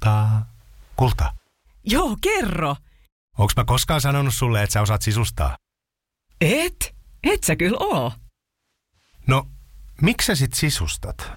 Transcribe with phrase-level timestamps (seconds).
[0.00, 0.46] kultaa.
[0.96, 1.32] Kulta,
[1.84, 2.76] Joo, kerro.
[3.38, 5.56] onks mä koskaan sanonut sulle, että sä osaat sisustaa?
[6.40, 6.94] Et?
[7.22, 8.12] Et sä kyllä oo.
[9.26, 9.46] No,
[10.02, 11.30] miksi sä sit sisustat?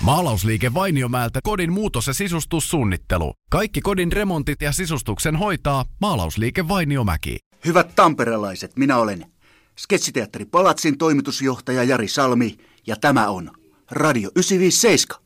[0.00, 3.34] Maalausliike Vainiomäeltä kodin muutos- ja sisustussuunnittelu.
[3.50, 7.38] Kaikki kodin remontit ja sisustuksen hoitaa Maalausliike Vainiomäki.
[7.64, 9.32] Hyvät tamperelaiset, minä olen
[9.78, 12.56] Sketsiteatteri Palatsin toimitusjohtaja Jari Salmi
[12.86, 13.50] ja tämä on
[13.90, 15.25] Radio 957.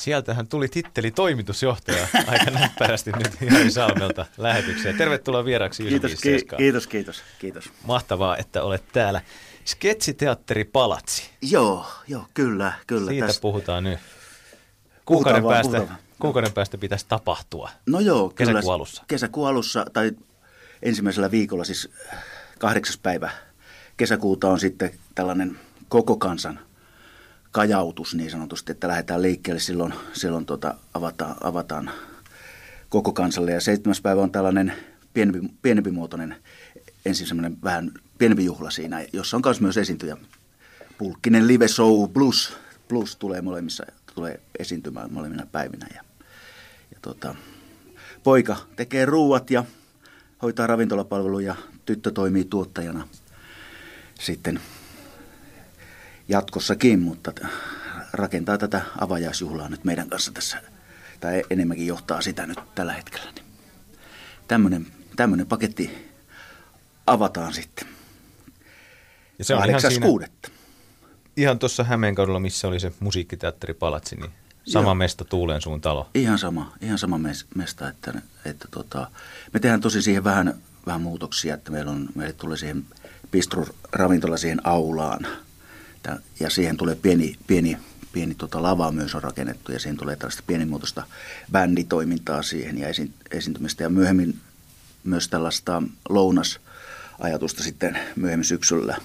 [0.00, 4.96] Sieltähän tuli titteli toimitusjohtaja aika näppärästi nyt Jari Salmelta lähetykseen.
[4.96, 6.58] Tervetuloa vieraksi Kiitos, ki- 957.
[6.58, 7.70] kiitos, kiitos, kiitos.
[7.86, 9.20] Mahtavaa, että olet täällä.
[9.64, 11.30] Sketsiteatteri Palatsi.
[11.42, 13.10] Joo, joo, kyllä, kyllä.
[13.10, 13.98] Siitä tästä- puhutaan nyt.
[15.04, 15.98] Kuukauden päästä, puhutaan.
[16.18, 17.70] kuukauden päästä pitäisi tapahtua.
[17.86, 18.52] No joo, kyllä.
[18.52, 19.04] Kesäkuun alussa.
[19.08, 20.12] Kesäkuun alussa, tai
[20.82, 21.90] ensimmäisellä viikolla, siis
[22.58, 23.30] kahdeksas päivä
[23.96, 26.60] kesäkuuta on sitten tällainen koko kansan
[27.50, 31.90] kajautus niin sanotusti, että lähdetään liikkeelle, silloin, silloin tota, avataan, avataan
[32.88, 33.52] koko kansalle.
[33.52, 34.72] Ja seitsemäs päivä on tällainen
[35.14, 36.36] pienempi, pienempi muotoinen,
[37.04, 40.16] ensin semmoinen vähän pienempi juhla siinä, jossa on myös esiintyjä.
[40.98, 42.56] Pulkkinen live show plus,
[42.88, 45.86] plus tulee molemmissa, tulee esiintymään molemmina päivinä.
[45.94, 46.02] Ja,
[46.94, 47.34] ja tota,
[48.22, 49.64] poika tekee ruuat ja
[50.42, 51.54] hoitaa ravintolapalveluja,
[51.86, 53.08] tyttö toimii tuottajana
[54.20, 54.60] sitten
[56.30, 57.32] jatkossakin, mutta
[58.12, 60.62] rakentaa tätä avajaisjuhlaa nyt meidän kanssa tässä,
[61.20, 63.32] tai enemmänkin johtaa sitä nyt tällä hetkellä.
[63.32, 63.44] Niin
[64.48, 64.86] tämmöinen,
[65.16, 66.10] tämmöinen paketti
[67.06, 67.88] avataan sitten.
[69.38, 70.50] Ja se on ihan, siinä, 8.6.
[71.36, 74.30] ihan tuossa Hämeenkadulla, missä oli se musiikkiteatteri Palatsi, niin
[74.64, 74.94] sama Joo.
[74.94, 76.10] mesta Tuulen suun talo.
[76.14, 79.10] Ihan sama, ihan sama mes- mesta, että, että tota,
[79.52, 80.54] me tehdään tosi siihen vähän,
[80.86, 82.84] vähän muutoksia, että meillä on, meille tulee siihen
[83.30, 85.26] bistro-ravintola siihen aulaan
[86.40, 87.76] ja siihen tulee pieni, pieni,
[88.12, 91.02] pieni tota lava myös on rakennettu ja siihen tulee tällaista pienimuotoista
[91.52, 94.40] bänditoimintaa siihen ja esi- esiintymistä ja myöhemmin
[95.04, 98.96] myös tällaista lounasajatusta sitten myöhemmin syksyllä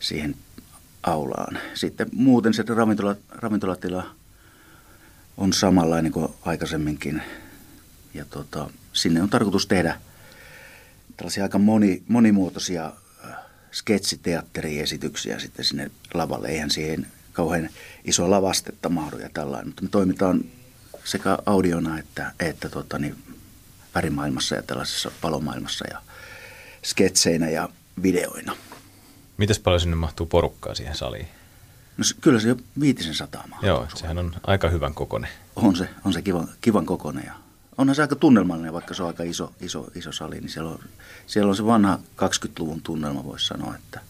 [0.00, 0.34] siihen
[1.02, 1.58] aulaan.
[1.74, 4.14] Sitten muuten se ravintola, ravintolatila
[5.36, 7.22] on samanlainen kuin aikaisemminkin.
[8.14, 10.00] Ja tota, sinne on tarkoitus tehdä
[11.16, 12.92] tällaisia aika moni, monimuotoisia
[13.76, 16.48] sketsiteatteriesityksiä sitten sinne lavalle.
[16.48, 17.68] Eihän siihen kauhean
[18.04, 20.44] iso lavastetta mahdu ja tällainen, mutta me toimitaan
[21.04, 23.16] sekä audiona että, että tota, niin,
[23.94, 26.02] värimaailmassa ja tällaisessa palomaailmassa ja
[26.84, 27.68] sketseinä ja
[28.02, 28.56] videoina.
[29.36, 31.28] Mitäs paljon sinne mahtuu porukkaa siihen saliin?
[31.96, 33.58] No kyllä se jo viitisen sataamaa.
[33.62, 35.30] Joo, sehän on aika hyvän kokoinen.
[35.56, 37.34] On se, on se kivan, kivan kokoinen ja
[37.78, 40.78] onhan se aika tunnelmallinen, vaikka se on aika iso, iso, iso sali, niin siellä on,
[41.26, 44.00] siellä on se vanha 20-luvun tunnelma, voisi sanoa, että,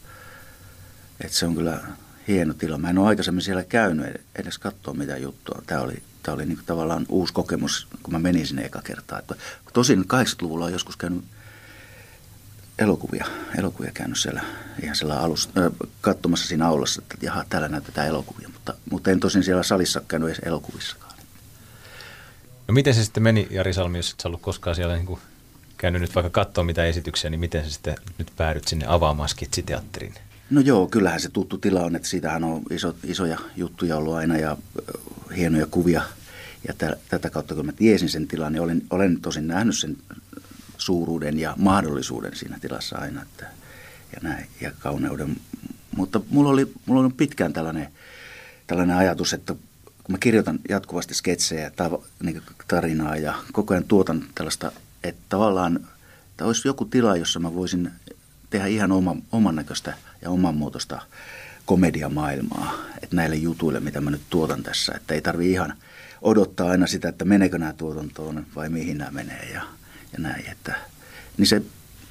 [1.20, 1.80] että se on kyllä
[2.28, 2.78] hieno tila.
[2.78, 5.62] Mä en ole aikaisemmin siellä käynyt edes katsoa mitä juttua.
[5.66, 9.18] Tämä oli, tämä oli niin tavallaan uusi kokemus, kun mä menin sinne eka kertaa.
[9.18, 9.34] Että
[9.72, 11.24] tosin 80-luvulla on joskus käynyt
[12.78, 13.26] elokuvia,
[13.58, 14.42] elokuvia käynyt siellä
[14.82, 19.20] ihan siellä alussa, äh, katsomassa siinä aulassa, että jaha, täällä näytetään elokuvia, mutta, mutta en
[19.20, 21.05] tosin siellä salissa käynyt edes elokuvissakaan.
[22.68, 25.20] No miten se sitten meni, Jari Salmi, jos et ollut koskaan siellä niin kuin
[25.76, 30.14] käynyt nyt vaikka katsoa mitä esityksiä, niin miten sä sitten nyt päädyt sinne avaamaan skitsiteatteriin?
[30.50, 34.36] No joo, kyllähän se tuttu tila on, että siitähän on iso, isoja juttuja ollut aina
[34.36, 34.82] ja ö,
[35.36, 36.02] hienoja kuvia.
[36.68, 39.96] Ja tä, tätä kautta kun mä tiesin sen tilan, niin olen, olen tosin nähnyt sen
[40.78, 43.22] suuruuden ja mahdollisuuden siinä tilassa aina.
[43.22, 43.46] Että,
[44.12, 45.36] ja, näin, ja kauneuden.
[45.96, 47.88] Mutta mulla oli, mulla oli pitkään tällainen,
[48.66, 49.54] tällainen ajatus, että
[50.06, 54.72] kun mä kirjoitan jatkuvasti sketsejä tav- niin tarinaa ja koko ajan tuotan tällaista,
[55.04, 55.80] että tavallaan
[56.30, 57.92] että olisi joku tila, jossa mä voisin
[58.50, 61.02] tehdä ihan oma, oman näköistä ja oman muotoista
[61.64, 62.74] komediamaailmaa.
[63.02, 65.74] Että näille jutuille, mitä mä nyt tuotan tässä, että ei tarvi ihan
[66.22, 69.62] odottaa aina sitä, että meneekö nämä tuotantoon vai mihin nämä menee ja,
[70.12, 70.50] ja näin.
[70.50, 70.74] Että,
[71.38, 71.62] niin se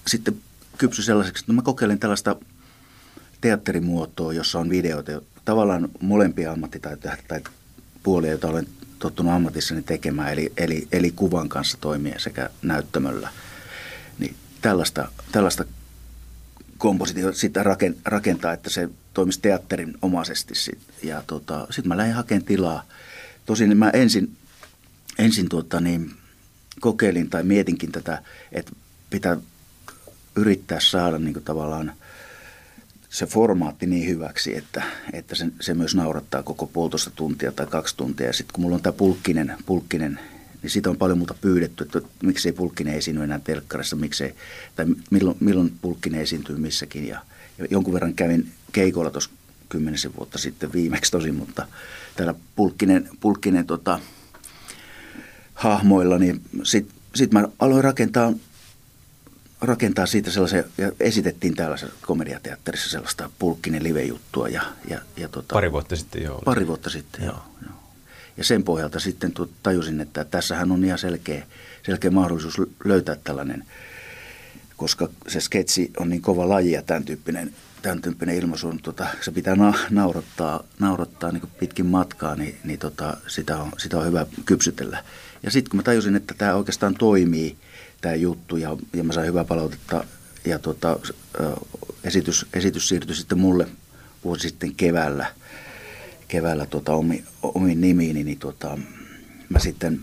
[0.07, 0.41] sitten
[0.77, 2.35] kypsy sellaiseksi, että mä kokeilin tällaista
[3.41, 7.41] teatterimuotoa, jossa on videoita, tavallaan molempia ammattitaitoja tai
[8.05, 8.67] puolia, joita olen
[8.99, 13.29] tottunut ammatissani tekemään, eli, eli, eli kuvan kanssa toimia sekä näyttämöllä.
[14.19, 15.65] Niin tällaista, tällaista
[16.77, 20.55] kompositiota sitä raken, rakentaa, että se toimisi teatterin omaisesti.
[20.55, 20.79] Sit.
[21.03, 22.83] Ja tota, sitten mä lähdin hakemaan tilaa.
[23.45, 24.37] Tosin mä ensin,
[25.17, 26.11] ensin tuota, niin,
[26.79, 28.71] kokeilin tai mietinkin tätä, että
[29.09, 29.37] pitää
[30.35, 31.93] yrittää saada niin tavallaan
[33.15, 34.83] se formaatti niin hyväksi, että,
[35.13, 38.33] että se, se myös naurattaa koko puolitoista tuntia tai kaksi tuntia.
[38.33, 40.19] Sitten kun mulla on tämä pulkkinen, pulkkinen,
[40.61, 44.35] niin siitä on paljon muuta pyydetty, että miksei pulkkinen esiinny enää telkkarissa, miksei,
[44.75, 47.07] tai milloin, milloin pulkkinen esiintyy missäkin.
[47.07, 47.21] Ja,
[47.57, 49.29] ja jonkun verran kävin keikolla tuossa
[49.69, 51.67] kymmenisen vuotta sitten viimeksi tosin, mutta
[52.15, 53.99] täällä pulkkinen, pulkkinen tota,
[55.53, 58.33] hahmoilla, niin sitten sit mä aloin rakentaa,
[59.61, 64.47] rakentaa siitä sellaisen, ja esitettiin täällä komediateatterissa sellaista pulkkinen live-juttua.
[64.47, 66.41] Ja, ja, ja tota, Pari vuotta sitten jo.
[66.45, 67.43] Pari vuotta sitten, joo.
[67.61, 67.75] joo.
[68.37, 71.45] Ja sen pohjalta sitten tajusin, että tässähän on ihan selkeä,
[71.85, 73.65] selkeä mahdollisuus löytää tällainen,
[74.77, 79.07] koska se sketsi on niin kova laji ja tämän tyyppinen, tämän tyyppinen ilmaisu, on, tota,
[79.21, 84.05] se pitää na- naurattaa, naurattaa niin pitkin matkaa, niin, niin tota, sitä, on, sitä on
[84.05, 85.03] hyvä kypsytellä.
[85.43, 87.57] Ja sitten kun mä tajusin, että tämä oikeastaan toimii,
[88.05, 90.03] tämä juttu, ja, ja mä sain hyvää palautetta,
[90.45, 90.99] ja tota,
[92.03, 93.67] esitys, esitys siirtyi sitten mulle
[94.23, 95.25] vuosi sitten keväällä–
[96.27, 98.77] keväällä tuota, omi, omiin nimiini, niin tuota,
[99.49, 99.99] mä sitten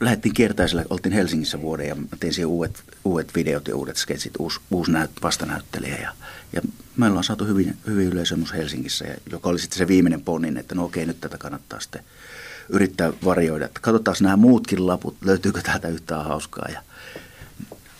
[0.00, 4.32] lähdettiin kiertäisellä, oltiin Helsingissä vuoden ja mä tein siihen uudet, uudet videot ja uudet sketsit,
[4.38, 5.96] uusi, uusi näyt, vastanäyttelijä.
[5.96, 6.12] Ja,
[6.52, 6.60] ja
[6.96, 10.74] me ollaan saatu hyvin, hyvin yleisömys Helsingissä, ja, joka oli sitten se viimeinen ponnin, että
[10.74, 12.04] no okei, nyt tätä kannattaa sitten
[12.70, 13.64] yrittää varjoida.
[13.64, 16.68] Että katsotaan nämä muutkin laput, löytyykö täältä yhtään hauskaa.
[16.72, 16.82] Ja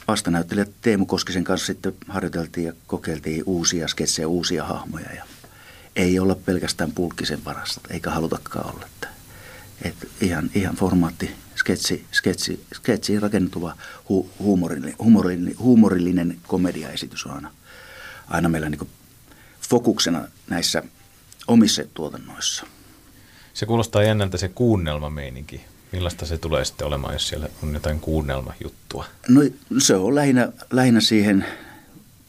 [0.08, 5.12] vastanäyttelijä Teemu Koskisen kanssa sitten harjoiteltiin ja kokeiltiin uusia sketsejä, uusia hahmoja.
[5.12, 5.24] Ja
[5.96, 8.86] ei olla pelkästään pulkkisen varassa, eikä halutakaan olla.
[8.86, 9.08] Että,
[9.82, 13.76] että ihan, ihan formaatti, sketsi, sketsi, sketsiin rakentuva
[14.08, 17.50] hu, huumorillinen, huumorillinen, huumorillinen komediaesitys on aina,
[18.28, 18.88] aina meillä niin
[19.68, 20.82] fokuksena näissä
[21.46, 22.66] omissa tuotannoissa.
[23.54, 25.60] Se kuulostaa jännältä se kuunnelmameininki.
[25.92, 29.04] Millaista se tulee sitten olemaan, jos siellä on jotain kuunnelmajuttua?
[29.28, 29.40] No
[29.78, 31.44] se on lähinnä, lähinnä siihen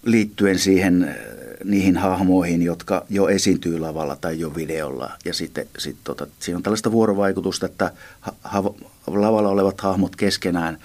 [0.06, 1.15] liittyen siihen
[1.63, 5.12] niihin hahmoihin, jotka jo esiintyy lavalla tai jo videolla.
[5.25, 8.73] Ja sitten sit tota, siinä on tällaista vuorovaikutusta, että ha- ha-
[9.07, 10.77] lavalla olevat hahmot keskenään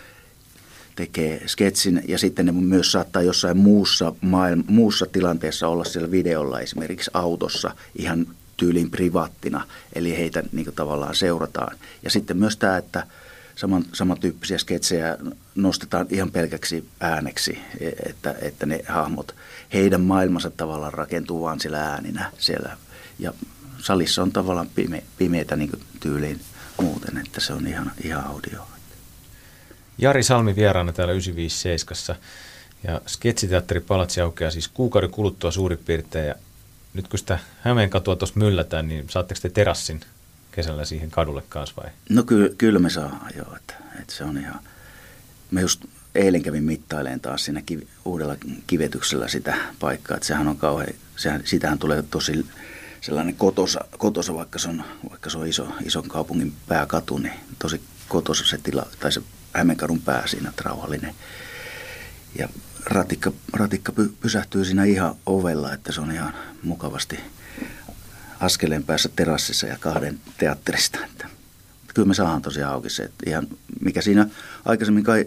[0.96, 6.60] tekee sketsin ja sitten ne myös saattaa jossain muussa, maailma, muussa tilanteessa olla siellä videolla,
[6.60, 8.26] esimerkiksi autossa ihan
[8.56, 11.76] tyylin privaattina, eli heitä niin tavallaan seurataan.
[12.03, 13.06] Ja sitten myös tämä, että
[13.56, 15.17] saman, samantyyppisiä sketsejä
[15.55, 19.35] nostetaan ihan pelkäksi ääneksi, e, että, että ne hahmot,
[19.73, 22.76] heidän maailmansa tavallaan rakentuu vaan sillä ääninä siellä.
[23.19, 23.32] Ja
[23.79, 25.70] salissa on tavallaan pime, pimeitä niin
[26.00, 26.41] tyyliin
[26.82, 28.67] muuten, että se on ihan, ihan audio.
[29.99, 32.23] Jari Salmi vieraana täällä 957
[32.85, 36.35] ja sketsiteatteri Palatsi aukeaa siis kuukauden kuluttua suurin piirtein ja
[36.96, 40.00] nyt kun sitä Hämeen katua tuossa myllätään, niin saatteko te terassin
[40.52, 41.90] kesällä siihen kadulle kanssa vai?
[42.08, 43.56] No ky- kyllä me saa, joo.
[43.56, 44.60] Että, että se on ihan,
[45.50, 45.84] me just
[46.14, 51.43] eilen kävin mittailemaan taas siinä kiv- uudella kivetyksellä sitä paikkaa, että sehän on kauhean, sehän,
[51.44, 52.46] sitähän tulee tosi
[53.00, 57.81] sellainen kotosa, kotosa vaikka, se on, vaikka se on iso, ison kaupungin pääkatu, niin tosi
[58.08, 59.22] kotosa se tila, tai se
[59.52, 61.14] Hämeenkadun pää siinä, rauhallinen.
[62.38, 62.48] Ja
[62.86, 67.18] ratikka, ratikka py, pysähtyy siinä ihan ovella, että se on ihan mukavasti
[68.40, 70.98] askeleen päässä terassissa ja kahden teatterista.
[71.04, 71.26] Että
[71.94, 73.46] kyllä me saadaan tosiaan auki se, että ihan
[73.80, 74.26] mikä siinä
[74.64, 75.26] aikaisemmin kai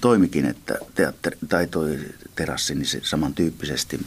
[0.00, 1.98] toimikin, että teatteri, tai toi
[2.36, 4.06] terassi, niin se samantyyppisesti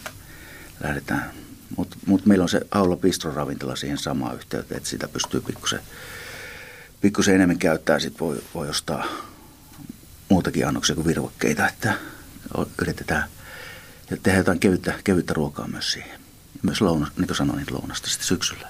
[0.83, 1.31] lähdetään.
[1.77, 5.79] Mutta mut meillä on se Aula Bistro-ravintola siihen samaan yhteyteen, että sitä pystyy pikkusen,
[7.01, 8.00] pikkusen enemmän käyttää.
[8.00, 9.05] Sitten voi, voi ostaa
[10.29, 11.94] muutakin annoksia kuin virvokkeita, että
[12.81, 13.24] yritetään
[14.10, 16.19] ja tehdä jotain kevyttä, kevyttä ruokaa myös siihen.
[16.62, 18.68] Myös lounas, niin kuin sanoin, niin lounasta sitten syksyllä.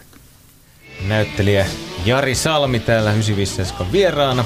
[1.08, 1.66] Näyttelijä
[2.06, 4.46] Jari Salmi täällä 95 vieraana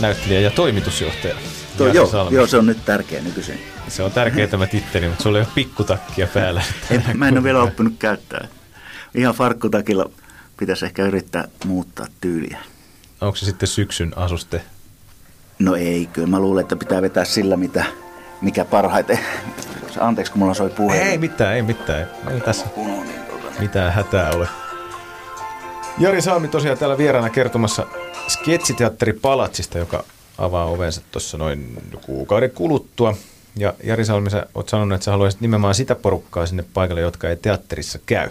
[0.00, 1.34] näyttelijä ja toimitusjohtaja.
[1.76, 3.60] Tuo, joo, joo, se on nyt tärkeä nykyisin.
[3.88, 6.62] Se on tärkeä tämä titteli, mutta sulla ei ole pikkutakkia päällä.
[6.90, 8.48] Ei, mä en ole vielä oppinut käyttää.
[9.14, 10.10] Ihan farkkutakilla
[10.56, 12.58] pitäisi ehkä yrittää muuttaa tyyliä.
[13.20, 14.62] Onko se sitten syksyn asuste?
[15.58, 17.84] No ei, kyllä mä luulen, että pitää vetää sillä, mitä,
[18.42, 19.18] mikä parhaiten.
[20.00, 20.98] Anteeksi, kun mulla soi puhe.
[20.98, 22.08] Ei mitään, ei mitään.
[22.30, 22.66] Ei tässä
[23.58, 24.48] mitään hätää ole.
[25.98, 27.86] Jari Salmi tosiaan täällä vieraana kertomassa
[28.28, 30.04] sketsiteatteri Palatsista, joka
[30.38, 33.16] avaa ovensa tuossa noin kuukauden kuluttua.
[33.56, 37.28] Ja Jari Salmi, sä oot sanonut, että sä haluaisit nimenomaan sitä porukkaa sinne paikalle, jotka
[37.28, 38.28] ei teatterissa käy.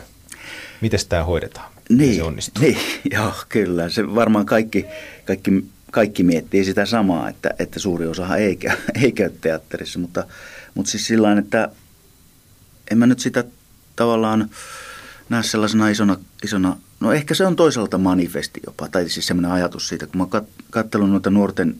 [0.81, 1.71] Miten tämä hoidetaan?
[1.89, 2.63] Niin, se onnistuu?
[2.63, 2.77] Niin,
[3.15, 3.89] joo, kyllä.
[3.89, 4.85] Se varmaan kaikki,
[5.25, 8.59] kaikki, kaikki miettii sitä samaa, että, että suuri osa ei
[9.03, 9.99] ei käy teatterissa.
[9.99, 10.23] Mutta,
[10.73, 11.69] mutta siis sillä että
[12.91, 13.43] en mä nyt sitä
[13.95, 14.49] tavallaan
[15.29, 19.87] näe sellaisena isona, isona No ehkä se on toisaalta manifesti jopa, tai siis semmoinen ajatus
[19.87, 21.75] siitä, kun mä oon katsellut noita nuorten,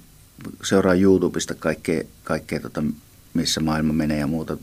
[0.63, 2.83] seuraa YouTubesta kaikkea, kaikkea tota,
[3.33, 4.57] missä maailma menee ja muuta.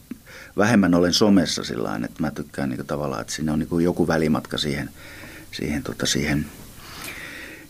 [0.57, 4.59] Vähemmän olen somessa sillä että mä tykkään niin tavallaan, että siinä on niin joku välimatka
[4.59, 4.91] siihen,
[5.53, 6.47] siihen, tota, siihen,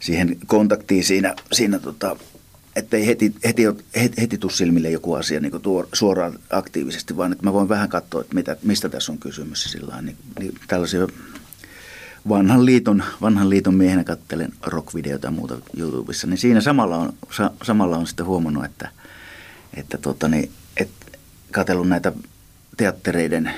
[0.00, 2.16] siihen kontaktiin siinä, siinä tota,
[2.76, 3.62] että ei heti, heti,
[4.00, 7.88] heti, heti tule silmille joku asia niin tuo, suoraan aktiivisesti, vaan että mä voin vähän
[7.88, 9.64] katsoa, että mitä, mistä tässä on kysymys.
[9.64, 11.06] Sillä niin, niin tällaisia
[12.28, 17.50] vanhan liiton, vanhan liiton miehenä kattelen rockvideoita ja muuta YouTubessa, niin siinä samalla on, sa,
[17.62, 18.88] samalla on sitten huomannut, että,
[19.74, 20.90] että tota, niin, et
[21.50, 22.12] katsellut näitä
[22.76, 23.50] teattereiden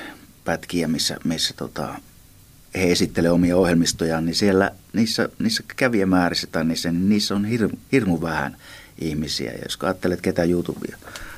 [0.45, 1.95] pätkiä, missä, missä tota,
[2.75, 7.77] he esittelevät omia ohjelmistojaan, niin siellä niissä, niissä kävijämäärissä tai niissä, niin niissä on hirmu,
[7.91, 8.57] hirmu vähän
[8.99, 9.51] ihmisiä.
[9.51, 10.97] Ja jos ajattelet, ketä YouTubea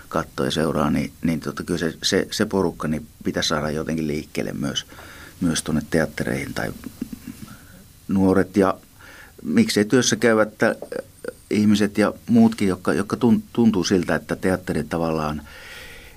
[0.09, 4.07] katsoo ja seuraa, niin, niin tota, kyllä se, se, se porukka niin pitäisi saada jotenkin
[4.07, 4.85] liikkeelle myös,
[5.41, 6.71] myös tuonne teattereihin tai
[8.07, 8.77] nuoret ja
[9.43, 10.53] miksei työssä käyvät
[11.49, 13.17] ihmiset ja muutkin, jotka, jotka
[13.53, 15.41] tuntuu siltä, että teatteri tavallaan,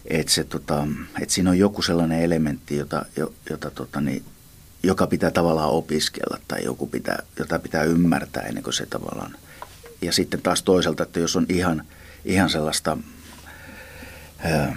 [0.04, 0.86] että, se, tota,
[1.22, 3.06] että siinä on joku sellainen elementti, jota,
[3.50, 4.22] jota tota, niin,
[4.86, 9.34] joka pitää tavallaan opiskella tai joku pitää, jota pitää ymmärtää ennen kuin se tavallaan.
[10.02, 11.82] Ja sitten taas toisaalta, että jos on ihan,
[12.24, 12.98] ihan sellaista
[14.38, 14.76] ää,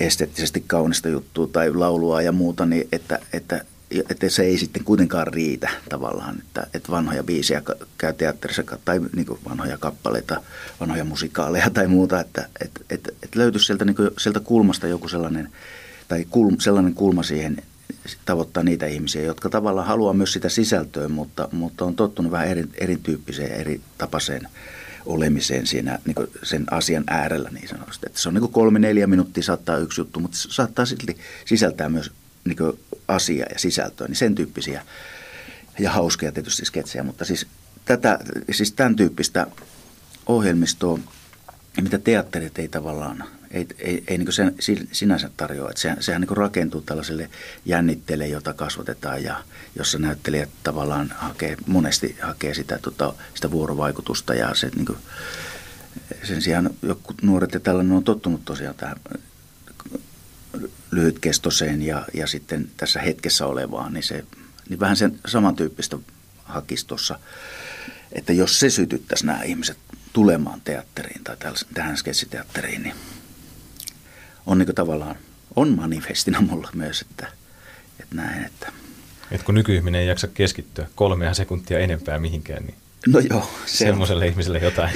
[0.00, 3.64] esteettisesti kaunista juttua tai laulua ja muuta, niin että, että,
[4.10, 7.62] että se ei sitten kuitenkaan riitä tavallaan, että, että vanhoja biisejä
[7.98, 10.42] käy teatterissa tai niin vanhoja kappaleita,
[10.80, 15.52] vanhoja musikaaleja tai muuta, että, että, että, että löytyisi sieltä, niin sieltä kulmasta joku sellainen,
[16.08, 17.62] tai kulm, sellainen kulma siihen
[18.24, 22.64] tavoittaa niitä ihmisiä, jotka tavallaan haluaa myös sitä sisältöä, mutta, mutta on tottunut vähän eri,
[22.74, 24.48] erityyppiseen ja eri tapaiseen
[25.06, 28.06] olemiseen siinä niin sen asian äärellä niin sanotusti.
[28.06, 31.88] Että se on niin kolme, neljä minuuttia saattaa yksi juttu, mutta se saattaa silti sisältää
[31.88, 32.10] myös
[32.44, 32.58] niin
[33.08, 34.82] asiaa ja sisältöä, niin sen tyyppisiä
[35.78, 37.46] ja hauskoja tietysti sketsejä, mutta siis,
[37.84, 38.18] tätä,
[38.50, 39.46] siis tämän tyyppistä
[40.26, 40.98] ohjelmistoa,
[41.82, 44.54] mitä teatterit ei tavallaan ei, ei, ei niin sen
[44.92, 45.70] sinänsä tarjoa.
[45.70, 47.30] Että sehän, sehän niin rakentuu tällaiselle
[47.64, 49.44] jännitteelle, jota kasvatetaan ja
[49.76, 54.98] jossa näyttelijät tavallaan hakee, monesti hakee sitä, tota, sitä vuorovaikutusta ja se, niin kuin,
[56.22, 58.96] sen sijaan joku nuoret ja tällainen on tottunut tosiaan tähän
[60.90, 64.24] lyhytkestoiseen ja, ja sitten tässä hetkessä olevaan, niin se
[64.68, 65.98] niin vähän sen samantyyppistä
[66.44, 67.18] hakistossa,
[68.12, 69.78] että jos se sytyttäisi nämä ihmiset
[70.12, 71.36] tulemaan teatteriin tai
[71.74, 72.94] tähän sketsiteatteriin, niin
[74.46, 75.16] on niin tavallaan
[75.56, 77.26] on manifestina mulla myös, että,
[78.00, 78.44] että näin.
[78.44, 78.72] Että.
[79.30, 84.24] Et kun nykyihminen ei jaksa keskittyä kolmea sekuntia enempää mihinkään, niin no joo, se semmoiselle
[84.24, 84.30] on.
[84.30, 84.90] ihmiselle jotain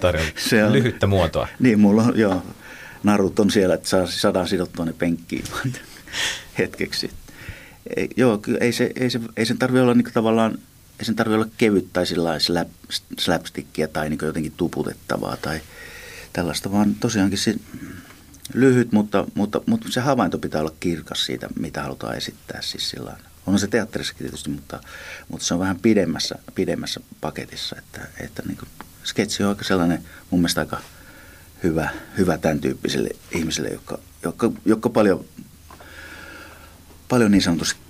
[0.00, 0.30] tarjolla.
[0.36, 1.48] se on, lyhyttä muotoa.
[1.58, 2.42] Niin, mulla on, joo,
[3.02, 5.44] narut on siellä, että saa, saadaan sidottua ne penkkiin
[6.58, 7.10] hetkeksi.
[7.96, 10.58] Ei, joo, ei, se, ei, se, ei sen tarvitse olla niin tavallaan,
[10.98, 12.06] ei sen tarvitse olla kevyt tai
[12.38, 12.68] slap,
[13.18, 15.60] slapstickia tai niin jotenkin tuputettavaa tai
[16.32, 17.54] tällaista, vaan tosiaankin se,
[18.56, 22.62] lyhyt, mutta, mutta, mutta se havainto pitää olla kirkas siitä, mitä halutaan esittää.
[22.62, 24.80] Siis sillä on se teatterissakin tietysti, mutta,
[25.28, 27.76] mutta se on vähän pidemmässä, pidemmässä paketissa.
[27.78, 28.68] Että, että niin kuin
[29.04, 30.80] sketsi on aika sellainen mun mielestä aika
[31.62, 35.24] hyvä, hyvä tämän tyyppisille ihmisille, jotka, jotka, jotka paljon,
[37.08, 37.80] paljon niin sanotusti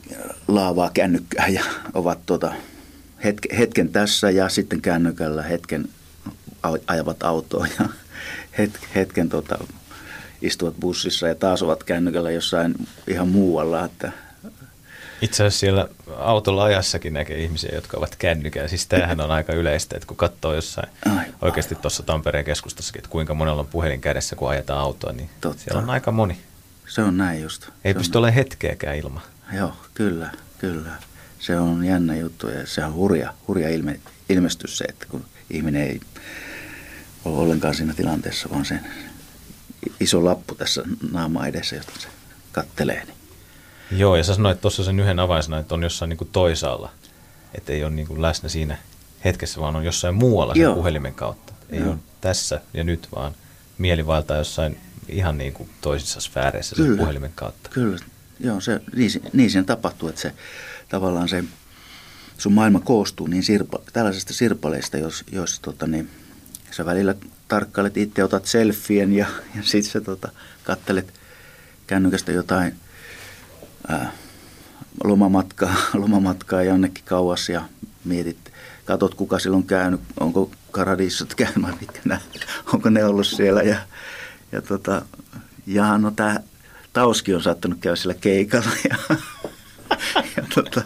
[0.48, 2.52] laavaa kännykkää ja ovat tuota,
[3.24, 5.88] hetken, hetken tässä ja sitten kännykällä hetken
[6.86, 7.88] ajavat autoa ja
[8.94, 9.58] hetken tuota,
[10.46, 12.74] istuvat bussissa ja taas ovat kännykällä jossain
[13.06, 13.84] ihan muualla.
[13.84, 14.12] Että
[15.22, 15.88] itse asiassa siellä
[16.18, 18.68] autolla ajassakin näkee ihmisiä, jotka ovat kännykällä.
[18.68, 20.88] Siis tämähän on aika yleistä, että kun katsoo jossain
[21.18, 25.30] Ai, oikeasti tuossa Tampereen keskustassakin, että kuinka monella on puhelin kädessä, kun ajetaan autoa, niin
[25.40, 25.62] Totta.
[25.62, 26.38] siellä on aika moni.
[26.88, 27.68] Se on näin just.
[27.84, 29.22] Ei se pysty olemaan hetkeäkään ilman.
[29.52, 30.90] Joo, kyllä, kyllä.
[31.38, 35.82] Se on jännä juttu ja se on hurja, hurja ilme, ilmestys se, että kun ihminen
[35.82, 36.00] ei
[37.24, 38.80] ole ollenkaan siinä tilanteessa, vaan sen
[40.00, 42.08] iso lappu tässä naama edessä, jota se
[42.52, 43.04] kattelee.
[43.04, 43.16] Niin.
[44.00, 46.90] Joo, ja sä sanoit tuossa sen yhden avainsana, että on jossain niin kuin toisaalla,
[47.54, 48.78] että ei ole niin kuin läsnä siinä
[49.24, 50.74] hetkessä, vaan on jossain muualla sen Joo.
[50.74, 51.52] puhelimen kautta.
[51.70, 51.90] Ei Joo.
[51.90, 53.32] ole tässä ja nyt, vaan
[53.78, 54.78] mielivaltaa jossain
[55.08, 57.70] ihan niin kuin toisissa sfääreissä kyllä, sen puhelimen kautta.
[57.70, 57.98] Kyllä,
[58.40, 60.32] Joo, se, niin, niin siinä tapahtuu, että se
[60.88, 61.44] tavallaan se
[62.38, 66.10] sun maailma koostuu niin sirpa, tällaisista sirpaleista, jos, jos tota, niin,
[66.70, 67.14] sä välillä
[67.48, 69.26] tarkkailet itse, otat selfien ja,
[69.56, 70.28] ja sitten sä tota,
[70.64, 71.12] kattelet
[71.86, 72.74] kännykästä jotain
[73.88, 74.12] ää,
[75.04, 77.62] lomamatkaa, lomamatkaa jonnekin kauas ja
[78.04, 78.52] mietit,
[78.84, 82.20] katot kuka silloin on käynyt, onko Karadissot käynyt, mitkä nää,
[82.72, 83.76] onko ne ollut siellä ja,
[84.52, 85.02] ja tota,
[85.66, 86.40] ja no tämä
[86.92, 88.96] Tauski on saattanut käydä siellä keikalla ja,
[90.36, 90.82] ja tota,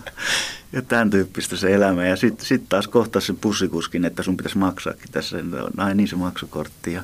[0.73, 2.07] ja tämän tyyppistä se elämä.
[2.07, 5.37] Ja sitten sit taas kohtaa sen pussikuskin, että sun pitäisi maksaakin tässä.
[5.77, 7.03] Ai niin se maksukortti ja,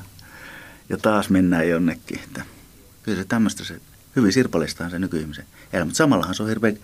[0.89, 2.19] ja taas mennään jonnekin.
[2.19, 2.41] Että
[3.03, 3.81] kyllä se tämmöistä se,
[4.15, 5.85] hyvin sirpalistahan se nykyihmisen elämä.
[5.85, 6.77] Mutta samallahan se on hirveän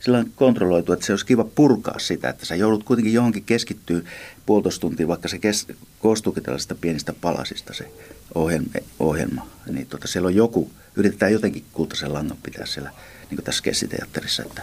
[0.00, 4.00] sillä on kontrolloitu, että se olisi kiva purkaa sitä, että sä joudut kuitenkin johonkin keskittyä
[4.46, 5.66] puolitoista tuntia, vaikka se kes,
[5.98, 7.90] koostuukin tällaisista pienistä palasista se
[8.34, 8.68] ohjelma.
[8.98, 9.46] ohjelma.
[9.70, 12.90] Niin tota, siellä on joku, yritetään jotenkin kultaisen langan pitää siellä,
[13.30, 14.62] niin kuin tässä kessiteatterissa, että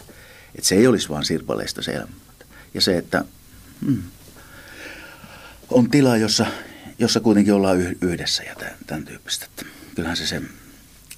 [0.55, 2.13] että se ei olisi vaan sirpaleista se elämä.
[2.73, 3.25] Ja se, että
[3.85, 4.03] hmm,
[5.69, 6.45] on tila, jossa,
[6.99, 9.45] jossa kuitenkin ollaan yhdessä ja tämän, tämän tyyppistä.
[9.45, 10.41] Että kyllähän se,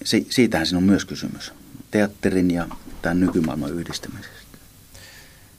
[0.03, 1.53] se, siitähän siinä on myös kysymys.
[1.91, 2.67] Teatterin ja
[3.01, 4.35] tämän nykymaailman yhdistämisestä.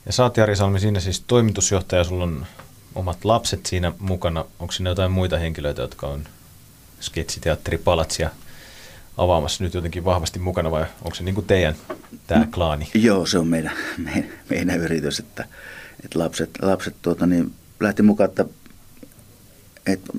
[0.05, 2.45] Ja sä oot Jari Salmi siinä siis toimitusjohtaja, sulla on
[2.95, 4.45] omat lapset siinä mukana.
[4.59, 6.23] Onko siinä jotain muita henkilöitä, jotka on
[7.01, 8.29] sketsiteatteri Palatsia
[9.17, 11.75] avaamassa nyt jotenkin vahvasti mukana vai onko se niin kuin teidän
[12.27, 12.51] tämä mm.
[12.51, 12.89] klaani?
[12.93, 13.73] Joo, se on meidän,
[14.05, 15.45] meidän, meidän yritys, että,
[16.05, 18.45] että lapset, lapset tuota, niin lähti mukaan, että,
[19.85, 20.13] että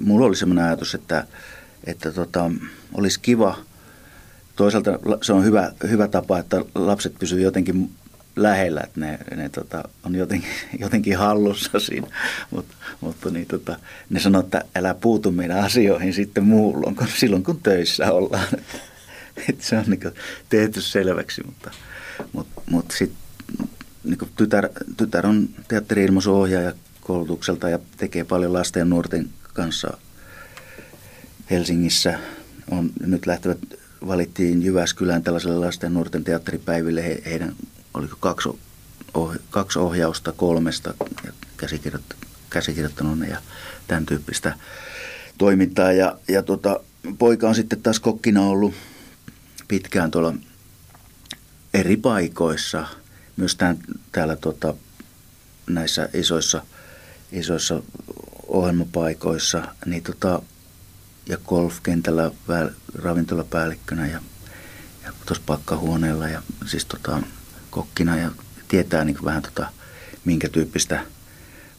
[0.00, 1.26] mulla oli sellainen ajatus, että,
[1.84, 2.50] että tota,
[2.94, 3.56] olisi kiva,
[4.56, 7.90] toisaalta se on hyvä, hyvä tapa, että lapset pysyvät jotenkin
[8.36, 10.50] lähellä, että ne, ne tota, on jotenkin,
[10.84, 12.06] jotenkin hallussa siinä.
[12.50, 12.66] Mut,
[13.00, 13.78] mutta niin, tota,
[14.10, 18.48] ne sanoo, että älä puutu meidän asioihin sitten muulloin, kun silloin kun töissä ollaan.
[19.48, 20.00] Et se on niin
[20.48, 21.70] tehty selväksi, mutta,
[22.32, 23.18] mutta, mutta sitten
[24.04, 29.98] niin tytär, tytär on teatteri ohjaaja koulutukselta ja tekee paljon lasten ja nuorten kanssa
[31.50, 32.18] Helsingissä.
[32.70, 33.58] On nyt lähtevät,
[34.06, 37.56] valittiin Jyväskylään tällaiselle lasten ja nuorten teatteripäiville he, heidän
[37.96, 38.48] oliko kaksi,
[39.14, 43.42] oh, kaksi ohjausta kolmesta ja käsikirjoittanut, käsikirjoittanut ja
[43.86, 44.54] tämän tyyppistä
[45.38, 45.92] toimintaa.
[45.92, 46.80] Ja, ja tota,
[47.18, 48.74] poika on sitten taas kokkina ollut
[49.68, 50.34] pitkään tuolla
[51.74, 52.86] eri paikoissa,
[53.36, 53.78] myös tämän,
[54.12, 54.74] täällä tota,
[55.66, 56.62] näissä isoissa,
[57.32, 57.82] isoissa
[58.46, 60.42] ohjelmapaikoissa, niin tota,
[61.28, 62.30] ja golfkentällä
[62.94, 64.20] ravintolapäällikkönä ja,
[65.04, 66.28] ja tuossa pakkahuoneella.
[66.28, 67.22] Ja siis tota,
[67.76, 68.30] kokkina ja
[68.68, 69.66] tietää niin vähän tota,
[70.24, 71.00] minkä tyyppistä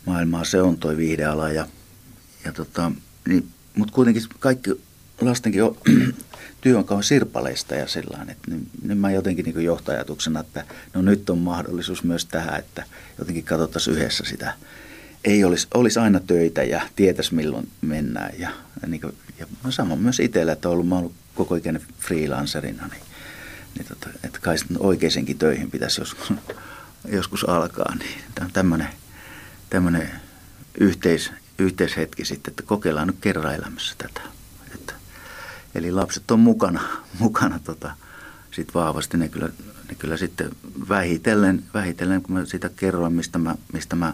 [0.05, 1.49] maailmaa se on toi viihdeala.
[1.49, 1.67] Ja,
[2.45, 2.91] ja tota,
[3.27, 4.71] niin, mutta kuitenkin kaikki
[5.21, 5.77] lastenkin on,
[6.61, 8.29] työ on kauan sirpaleista ja sellainen.
[8.29, 12.83] Että niin, niin mä jotenkin niin johtajatuksena, että no nyt on mahdollisuus myös tähän, että
[13.19, 14.53] jotenkin katsottaisiin yhdessä sitä.
[15.23, 18.33] Ei olisi, olisi aina töitä ja tietäisi milloin mennään.
[18.39, 18.49] Ja,
[18.81, 23.06] ja, niin kuin, ja sama myös itsellä, että ollut, mä ollut koko ikäinen freelancerina, niin
[23.77, 26.33] niin tota, että kai oikeisenkin töihin pitäisi joskus,
[27.09, 27.95] joskus alkaa.
[27.95, 28.87] Niin tämä on tämmöinen,
[29.69, 30.11] tämmöinen
[30.79, 34.21] yhteis, yhteishetki sitten, että kokeillaan nyt kerran elämässä tätä.
[34.75, 34.93] Että,
[35.75, 36.81] eli lapset on mukana,
[37.19, 37.91] mukana tota,
[38.51, 39.17] sit vahvasti.
[39.17, 39.49] Ne kyllä,
[39.89, 40.51] ne kyllä sitten
[40.89, 44.13] vähitellen, vähitellen, kun mä sitä kerroin, mistä mä, mistä mä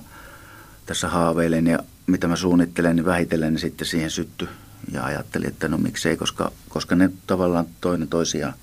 [0.85, 4.47] tässä haaveilen ja mitä mä suunnittelen, niin vähitellen ne sitten siihen sytty
[4.91, 8.53] ja ajattelin, että no miksei, koska, koska ne tavallaan toinen toisiaan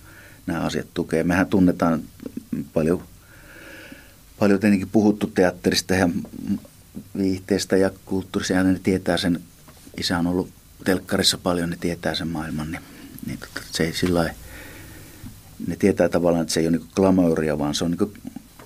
[0.52, 1.24] nämä asiat tukee.
[1.24, 2.02] Mehän tunnetaan
[2.72, 3.02] paljon,
[4.38, 6.08] paljon tietenkin puhuttu teatterista ja
[7.18, 9.40] viihteestä ja kulttuurista, ja ne tietää sen,
[9.96, 10.50] isä on ollut
[10.84, 12.82] telkkarissa paljon, ne tietää sen maailman, niin,
[13.26, 14.34] niin tota, se ei sillä
[15.66, 18.12] ne tietää tavallaan, että se ei ole niin glamouria, vaan se on niin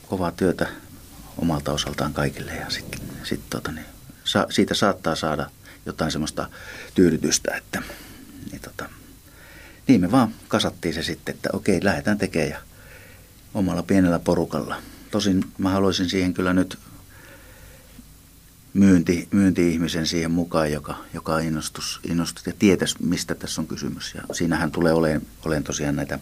[0.08, 0.68] kovaa työtä
[1.38, 3.86] omalta osaltaan kaikille ja sitten sit, tota, niin,
[4.24, 5.50] sa, siitä saattaa saada
[5.86, 6.48] jotain semmoista
[6.94, 7.82] tyydytystä, että
[8.50, 8.88] niin, tota,
[9.88, 12.58] niin me vaan kasattiin se sitten, että okei, lähdetään tekemään ja
[13.54, 14.76] omalla pienellä porukalla.
[15.10, 16.78] Tosin mä haluaisin siihen kyllä nyt
[18.74, 24.14] myynti, myynti-ihmisen siihen mukaan, joka, joka innostus, innostus ja tietäisi, mistä tässä on kysymys.
[24.14, 26.18] Ja siinähän tulee olemaan, olemaan tosiaan näitä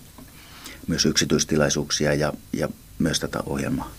[0.86, 3.92] myös yksityistilaisuuksia ja, ja myös tätä ohjelmaa,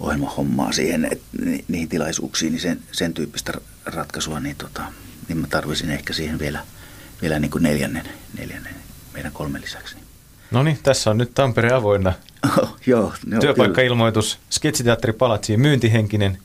[0.00, 1.24] ohjelmahommaa siihen, että
[1.68, 3.52] niihin tilaisuuksiin, niin sen, sen tyyppistä
[3.84, 4.82] ratkaisua, niin, tota,
[5.28, 6.64] niin mä tarvisin ehkä siihen vielä–
[7.22, 8.74] vielä niin kuin neljännen, neljännen
[9.12, 9.96] meidän kolmen lisäksi.
[10.50, 12.12] No niin, tässä on nyt Tampere avoinna.
[12.62, 16.38] Oh, joo, joo, Työpaikkailmoitus, sketsiteatteri Palatsiin, myyntihenkinen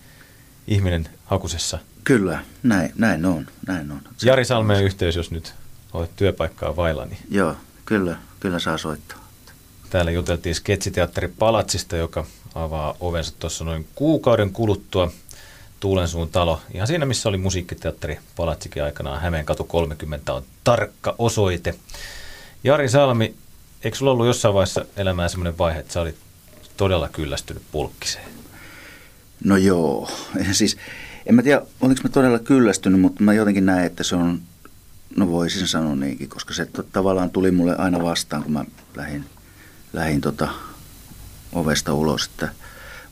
[0.68, 1.80] ihminen hakusessa.
[2.04, 3.48] Kyllä, näin, näin on.
[3.68, 4.02] Näin on.
[4.24, 5.54] Jari Salmeen yhteys, jos nyt
[5.94, 7.06] olet työpaikkaa vailla.
[7.06, 7.20] Niin...
[7.32, 7.56] Joo,
[7.86, 9.30] kyllä, kyllä saa soittaa.
[9.90, 15.12] Täällä juteltiin sketsiteatteri Palatsista, joka avaa ovensa tuossa noin kuukauden kuluttua.
[15.80, 16.62] Tuulensuun talo.
[16.74, 19.22] Ihan siinä, missä oli musiikkiteatteri Palatsikin aikanaan.
[19.22, 21.76] Hämeenkatu 30 on tarkka osoite.
[22.64, 23.36] Jari Salmi,
[23.84, 26.16] eikö sulla ollut jossain vaiheessa elämää sellainen vaihe, että sä olit
[26.78, 28.30] todella kyllästynyt pulkkiseen?
[29.44, 30.12] No joo.
[30.52, 30.78] Siis,
[31.26, 34.42] en mä tiedä, oliko mä todella kyllästynyt, mutta mä jotenkin näen, että se on,
[35.16, 38.66] no voisin sanoa niinkin, koska se tavallaan tuli mulle aina vastaan, kun mä
[38.96, 39.26] lähdin,
[39.94, 40.48] lähdin tota
[41.54, 42.26] ovesta ulos.
[42.26, 42.50] Että,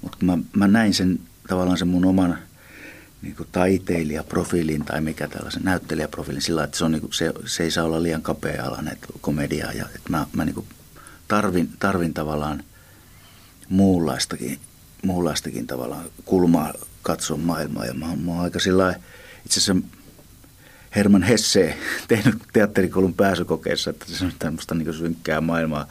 [0.02, 2.38] mutta mä, mä näin sen tavallaan sen mun oman
[3.28, 7.63] niin kuin taiteilijaprofiilin tai mikä tällaisen näyttelijäprofiilin sillä että se, on, niin kuin, se, se
[7.63, 9.74] ei saa olla liian kapea-alainen komediaa.
[9.74, 10.68] Ja, että mä, mä niin kuin
[11.28, 12.63] tarvin, tarvin tavallaan
[13.70, 14.60] muunlaistakin,
[15.04, 17.86] muunlaistakin tavallaan kulmaa katsoa maailmaa.
[17.86, 18.96] Ja mä, mä oon aika sillä
[19.46, 19.88] itse asiassa
[20.96, 25.88] Herman Hesse tehnyt teatterikoulun pääsykokeessa, että se on tämmöistä niin synkkää maailmaa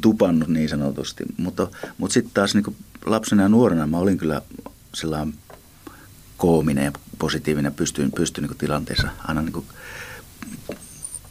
[0.00, 1.24] tupannut niin sanotusti.
[1.36, 4.42] Mutta, mutta sitten taas niin lapsena ja nuorena mä olin kyllä
[6.40, 9.64] koominen ja positiivinen, pystyin, pystyin niin tilanteessa aina niin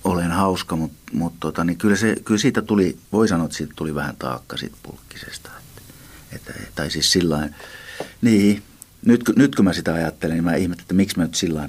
[0.04, 3.74] olen hauska, mutta, mutta tota, niin kyllä, se, kyllä siitä tuli, voi sanoa, että siitä
[3.76, 5.50] tuli vähän taakka siitä pulkkisesta.
[6.32, 7.50] Että, että, tai siis sillä
[8.22, 8.64] niin,
[9.06, 11.68] nyt, nyt kun mä sitä ajattelen, niin mä ihmettelen, että miksi mä nyt sillä,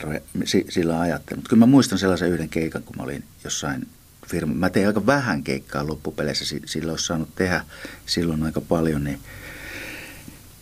[0.68, 1.38] sillä ajattelen.
[1.38, 3.86] Mutta kyllä mä muistan sellaisen yhden keikan, kun mä olin jossain
[4.26, 4.54] firma.
[4.54, 7.64] Mä tein aika vähän keikkaa loppupeleissä, sillä olisi saanut tehdä
[8.06, 9.20] silloin aika paljon, niin,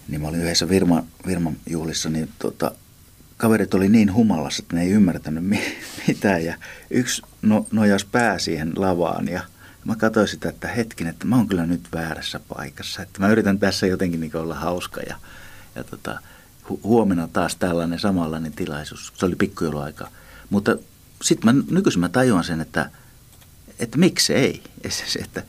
[0.08, 2.70] niin mä olin yhdessä firman, firman juhlissa, niin tota,
[3.36, 5.44] kaverit oli niin humalassa, että ne ei ymmärtänyt
[6.08, 6.44] mitään.
[6.44, 6.54] Ja
[6.90, 9.42] yksi no, nojas pää siihen lavaan ja
[9.84, 13.02] mä katsoin sitä, että hetkin, että mä oon kyllä nyt väärässä paikassa.
[13.02, 15.16] Että mä yritän tässä jotenkin niin olla hauska ja,
[15.74, 16.20] ja tota,
[16.70, 19.12] hu- huomenna taas tällainen samanlainen tilaisuus.
[19.16, 20.08] Se oli pikkujouluaika.
[20.50, 20.76] Mutta
[21.22, 22.90] sitten mä nykyisin mä tajuan sen, että,
[23.78, 24.62] että miksi ei.
[25.24, 25.42] Että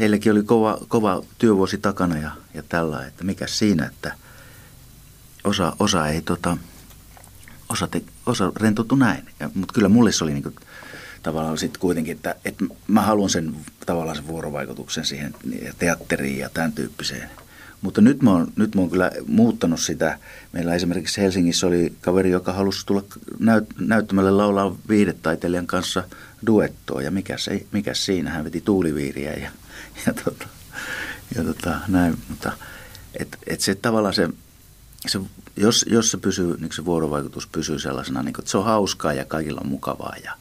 [0.00, 4.14] heilläkin oli kova, kova työvuosi takana ja, ja tällä, että mikä siinä, että
[5.44, 6.56] osa, osa ei tota,
[7.68, 9.28] osa, te, osa rentoutui näin.
[9.54, 10.54] Mutta kyllä mulle se oli niin kuin,
[11.22, 15.34] tavallaan sitten kuitenkin, että, että mä haluan sen tavallaan sen vuorovaikutuksen siihen
[15.78, 17.30] teatteriin ja tämän tyyppiseen.
[17.82, 20.18] Mutta nyt mä, oon, nyt mä oon kyllä muuttanut sitä.
[20.52, 23.04] Meillä esimerkiksi Helsingissä oli kaveri, joka halusi tulla
[23.38, 26.04] näyt, näyttämälle laulaa viidetaiteilijan kanssa
[26.46, 27.02] duettoa.
[27.02, 29.50] Ja mikä, se, mikä siinä, hän veti tuuliviiriä ja,
[30.06, 30.48] ja, tota,
[31.36, 32.18] ja tota, näin.
[32.28, 32.52] Mutta
[33.18, 34.28] et, et se tavallaan se,
[35.06, 35.20] se
[35.56, 39.12] jos, jos se, pysyy, niin se vuorovaikutus pysyy sellaisena, niin kuin, että se on hauskaa
[39.12, 40.32] ja kaikilla on mukavaa ja,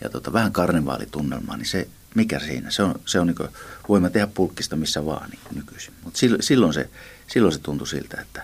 [0.00, 3.48] ja tota, vähän karnevaalitunnelmaa, niin se, mikä siinä, se on, se on niin kuin,
[3.88, 5.94] voimme tehdä pulkkista missä vaan niin nykyisin.
[6.04, 6.90] Mutta silloin se,
[7.26, 8.42] silloin se tuntui siltä, että,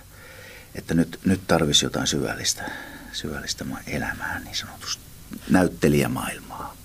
[0.74, 2.70] että nyt, nyt tarvisi jotain syvällistä,
[3.12, 5.02] syvällistä elämää, niin sanotusti
[5.50, 6.76] näyttelijämaailmaa.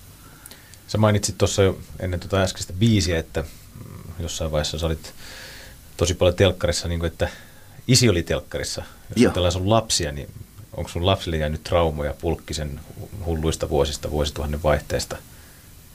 [0.86, 3.44] Sä mainitsit tuossa jo ennen tuota äskeistä biisiä, että
[4.18, 5.14] jossain vaiheessa sä olit
[5.96, 7.28] tosi paljon telkkarissa, niin kuin, että
[7.88, 8.82] isi oli telkkarissa.
[9.16, 10.28] Jos ajatellaan sun lapsia, niin
[10.76, 12.80] onko sun lapsille jäänyt traumoja pulkkisen
[13.24, 15.16] hulluista vuosista, vuosituhannen vaihteesta?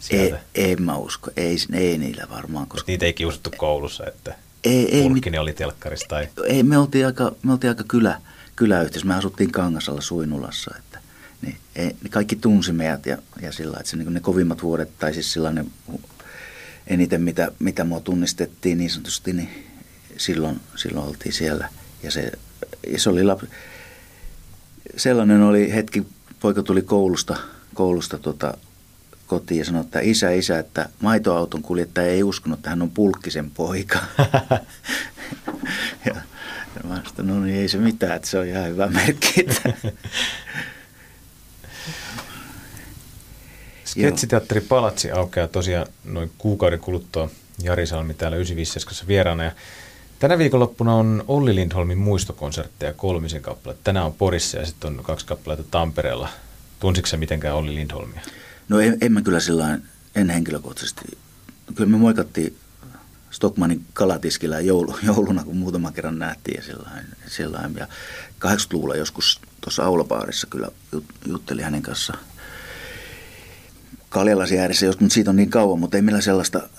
[0.07, 0.39] Sieltä?
[0.55, 1.31] Ei, en mä usko.
[1.37, 2.67] Ei, ei niillä varmaan.
[2.67, 2.91] Koska...
[2.91, 5.43] Niitä ei kiusattu koulussa, että ei, pulkkinen mit...
[5.43, 6.07] oli telkkarissa?
[6.09, 6.27] Tai...
[6.47, 8.21] Ei, me oltiin aika, me oltiin aika kylä,
[8.55, 9.05] kyläyhteys.
[9.05, 10.71] Me asuttiin Kangasalla Suinulassa.
[10.77, 10.99] Että,
[11.41, 14.99] niin, ei, niin kaikki tunsi meidät ja, ja sillä että se, niin ne kovimmat vuodet,
[14.99, 15.71] tai siis sellainen
[16.87, 19.49] eniten mitä, mitä mua tunnistettiin niin sanotusti, niin
[20.17, 21.69] silloin, silloin oltiin siellä–
[22.05, 22.31] ja se,
[22.87, 23.47] ja se oli lapsi.
[24.97, 26.07] Sellainen oli hetki,
[26.39, 27.37] poika tuli koulusta,
[27.73, 28.57] koulusta tota,
[29.27, 33.51] kotiin ja sanoi, että isä, isä, että maitoauton kuljettaja ei uskonut, että hän on pulkkisen
[33.51, 33.99] poika.
[36.05, 36.15] ja,
[36.75, 39.45] ja mä sanoin, no niin ei se mitään, että se on ihan hyvä merkki.
[43.85, 47.29] Sketsiteatteri Palatsi aukeaa tosiaan noin kuukauden kuluttua
[47.63, 49.43] Jari Salmi täällä 95 vieraana.
[49.43, 49.51] Ja
[50.19, 53.83] Tänä viikonloppuna on Olli Lindholmin muistokonsertteja kolmisen kappaletta.
[53.83, 56.29] Tänään on Porissa ja sitten on kaksi kappaletta Tampereella.
[56.79, 58.21] Tunsitko sä mitenkään Olli Lindholmia?
[58.69, 59.79] No en, en mä kyllä sillä
[60.15, 61.17] en henkilökohtaisesti.
[61.75, 62.57] Kyllä me moikattiin
[63.31, 67.75] Stockmanin kalatiskillä joulu, jouluna, kun muutama kerran nähtiin ja sillain, sillain.
[67.75, 67.87] Ja
[68.45, 72.13] 80-luvulla joskus tuossa aulapaarissa kyllä jut, jutteli hänen kanssa
[74.09, 76.69] Kaljalasi ääressä, mutta siitä on niin kauan, mutta ei meillä sellaista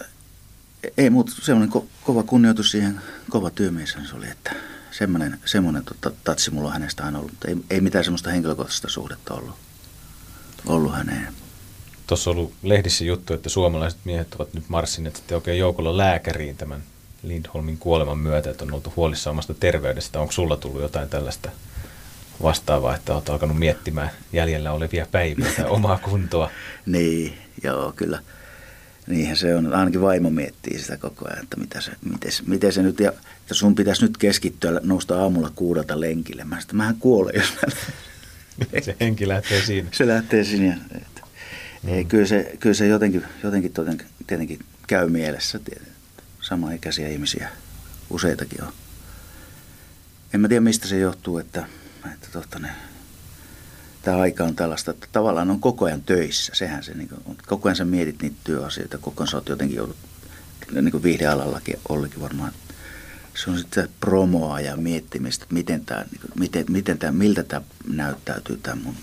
[0.99, 4.55] ei muuta, semmoinen ko- kova kunnioitus siihen, kova työmies se oli, että
[4.91, 8.89] semmoinen, semmoinen tota, tatsi mulla on hänestä aina ollut, mutta ei, ei mitään semmoista henkilökohtaista
[8.89, 9.55] suhdetta ollut,
[10.67, 11.35] ollut häneen.
[12.07, 16.83] Tuossa ollut lehdissä juttu, että suomalaiset miehet ovat nyt marssineet sitten oikein joukolla lääkäriin tämän
[17.23, 20.21] Lindholmin kuoleman myötä, että on oltu huolissa omasta terveydestä.
[20.21, 21.51] Onko sulla tullut jotain tällaista
[22.43, 26.51] vastaavaa, että olet alkanut miettimään jäljellä olevia päiviä tai omaa kuntoa?
[26.87, 28.19] niin, joo, kyllä–
[29.07, 29.75] Niinhän se on.
[29.75, 33.55] Ainakin vaimo miettii sitä koko ajan, että mitä se, miten, miten se nyt, ja että
[33.55, 36.45] sun pitäisi nyt keskittyä, nousta aamulla kuudelta lenkille.
[36.45, 37.73] Mä sitten, mähän kuolen, jos mä...
[38.83, 39.89] Se henki lähtee siinä.
[39.93, 40.79] Se lähtee siinä.
[41.87, 41.99] Että, mm.
[41.99, 43.73] ei, kyllä, se, kyllä se jotenkin, jotenkin
[44.27, 45.61] tietenkin käy mielessä.
[46.41, 47.49] Samaikäisiä ihmisiä
[48.11, 48.73] useitakin on.
[50.35, 51.67] En mä tiedä, mistä se johtuu, että,
[52.13, 52.69] että totta, ne
[54.03, 56.53] tämä aika on tällaista, että tavallaan on koko ajan töissä.
[56.55, 59.77] Sehän se, niin kuin, koko ajan sä mietit niitä työasioita, koko ajan sä oot jotenkin
[59.77, 59.97] joudut,
[60.73, 62.53] niin kuin viihdealallakin Ollikin varmaan,
[63.35, 67.43] se on sitten promoa ja miettimistä, että miten tämä, niin kuin, miten, miten tämä, miltä
[67.43, 68.97] tämä näyttäytyy tämä mun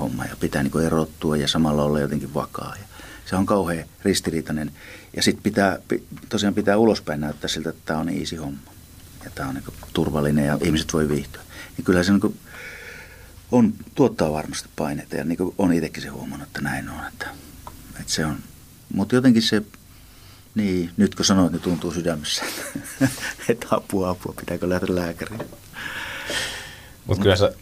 [0.00, 2.74] homma ja pitää niin kuin erottua ja samalla olla jotenkin vakaa.
[2.80, 2.86] Ja
[3.26, 4.72] se on kauhean ristiriitainen
[5.16, 5.78] ja sitten pitää,
[6.28, 8.72] tosiaan pitää ulospäin näyttää siltä, että tämä on easy homma
[9.24, 11.42] ja tämä on niin kuin turvallinen ja ihmiset voi viihtyä.
[11.76, 12.38] Niin kyllä se niin kuin,
[13.52, 17.06] on, tuottaa varmasti paineita ja niin kuin on itsekin se huomannut, että näin on.
[17.08, 17.28] Että,
[18.00, 18.38] että se on.
[18.94, 19.62] Mutta jotenkin se,
[20.54, 22.44] niin nyt kun sanoit, niin tuntuu sydämessä,
[23.48, 25.40] että apua, apua, pitääkö lähteä lääkäriin.
[27.06, 27.52] Mutta kyllä sä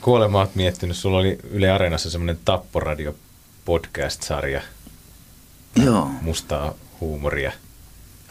[0.00, 3.14] kuolema oot miettinyt, sulla oli Yle Areenassa semmoinen Tapporadio
[3.64, 4.62] podcast-sarja.
[5.84, 6.10] Joo.
[6.22, 7.52] Mustaa huumoria.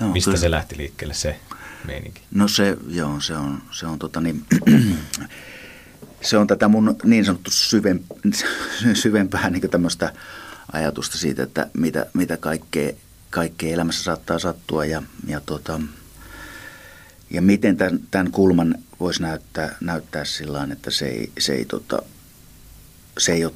[0.02, 0.40] Joo, Mistä kyllä.
[0.40, 1.40] se lähti liikkeelle se
[1.86, 2.22] meininki?
[2.32, 4.46] No se, joo, se on, se on tota niin,
[6.22, 8.00] se on tätä mun niin sanottu syvem,
[8.94, 10.14] syvempää niin tämmöistä
[10.72, 12.94] ajatusta siitä, että mitä, mitä kaikkea,
[13.30, 15.80] kaikkea elämässä saattaa sattua ja, ja, tota,
[17.32, 22.02] ja miten tämän, tämän kulman voisi näyttää, näyttää sillä että se ei, se ei, tota,
[23.18, 23.54] se ei ole,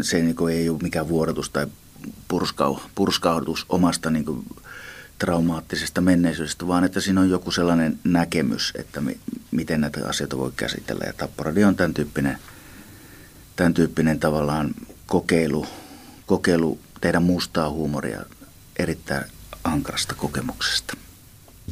[0.00, 1.66] se niin kuin ei ole mikään vuodatus tai
[2.28, 4.46] purskau, purskaudutus omasta niin kuin
[5.18, 10.52] traumaattisesta menneisyydestä, vaan että siinä on joku sellainen näkemys, että mi- miten näitä asioita voi
[10.56, 11.04] käsitellä.
[11.06, 12.38] Ja Tapporadio on tämän tyyppinen,
[13.56, 14.74] tämän tyyppinen tavallaan
[15.06, 15.66] kokeilu,
[16.26, 18.20] kokeilu tehdä mustaa huumoria
[18.78, 19.24] erittäin
[19.64, 20.96] ankarasta kokemuksesta.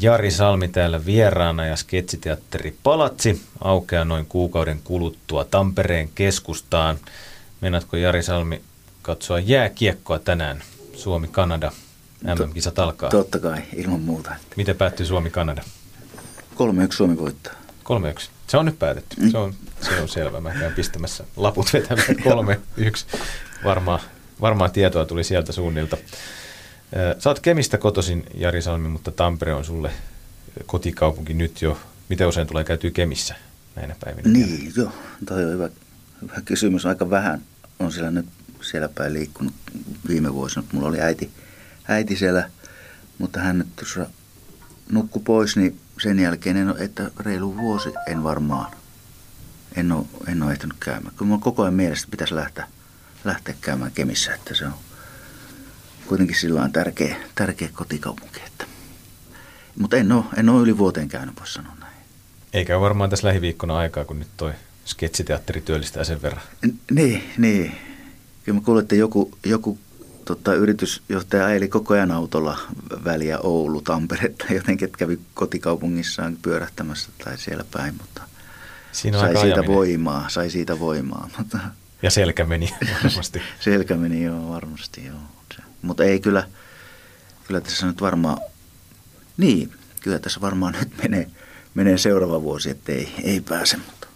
[0.01, 6.97] Jari Salmi täällä vieraana ja sketsiteatteri Palatsi aukeaa noin kuukauden kuluttua Tampereen keskustaan.
[7.61, 8.63] Meinaatko Jari Salmi
[9.03, 10.63] katsoa jääkiekkoa tänään?
[10.95, 11.73] Suomi-Kanada.
[12.25, 13.11] MM-kisat alkaa.
[13.11, 14.35] Totta kai, ilman muuta.
[14.57, 15.63] Miten päättyy Suomi-Kanada?
[16.55, 16.57] 3-1
[16.91, 17.53] Suomi voittaa.
[18.19, 18.29] 3-1.
[18.47, 19.31] Se on nyt päätetty.
[19.31, 20.41] Se on, se on selvä.
[20.41, 23.19] Mä käyn pistämässä laput vetämään 3-1.
[23.65, 24.01] Varmaan,
[24.41, 25.97] varmaan tietoa tuli sieltä suunnilta.
[27.19, 29.91] Sä oot Kemistä kotoisin, Jari Salmi, mutta Tampere on sulle
[30.67, 31.79] kotikaupunki nyt jo.
[32.09, 33.35] Miten usein tulee käytyä Kemissä
[33.77, 34.29] näinä päivinä?
[34.29, 34.93] Niin, joo.
[35.27, 35.69] Toi on hyvä,
[36.23, 36.87] hyvä kysymys.
[36.87, 37.43] Aika vähän
[37.79, 38.27] on siellä nyt
[38.61, 39.55] siellä päin liikkunut
[40.09, 40.67] viime vuosina.
[40.73, 41.31] Mulla oli äiti,
[41.89, 42.51] äiti siellä,
[43.19, 44.07] mutta hän nyt tuossa
[44.93, 48.71] nukkui pois, niin sen jälkeen, en ole, että reilu vuosi en varmaan.
[49.77, 51.15] En ole, en ole ehtinyt käymään.
[51.17, 52.67] Kyllä mulla koko ajan mielessä, että pitäisi lähteä,
[53.25, 54.75] lähteä käymään Kemissä, että se on
[56.13, 58.41] kuitenkin sillä on tärkeä, tärkeä kotikaupunki.
[58.47, 58.65] Että.
[59.79, 61.93] Mutta en ole, en ole yli vuoteen käynyt, voisi sanoa näin.
[62.53, 64.53] Eikä varmaan tässä lähiviikkona aikaa, kun nyt toi
[64.85, 66.43] sketsiteatteri työllistää sen verran.
[66.67, 67.75] N- Niin, niin.
[68.45, 69.79] Kyllä mä kuulin, että joku, joku
[70.25, 72.59] tota, yritysjohtaja ajeli koko ajan autolla
[73.05, 78.23] väliä Oulu, Tampere tai jotenkin, että kävi kotikaupungissaan pyörähtämässä tai siellä päin, mutta
[78.93, 79.77] Siinä sai aika siitä ajaminen.
[79.77, 81.59] voimaa, sai siitä voimaa, mutta
[82.03, 83.43] Ja selkä meni varmasti.
[83.61, 85.17] selkä meni joo varmasti joo.
[85.57, 86.49] Se- Mutta ei kyllä,
[87.47, 88.39] kyllä tässä nyt varmaan,
[89.37, 91.31] niin, kyllä tässä varmaan nyt menee,
[91.75, 94.07] menee seuraava vuosi, että ei, ei pääse, mutta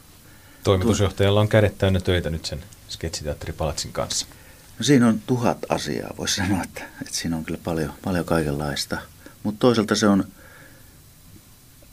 [0.64, 4.26] Toimitusjohtajalla on kädet täynnä töitä nyt sen sketsiteatteri Palatsin kanssa.
[4.78, 8.98] No siinä on tuhat asiaa, voisi sanoa, että, että siinä on kyllä paljon, paljon kaikenlaista.
[9.42, 10.24] Mutta toisaalta se on,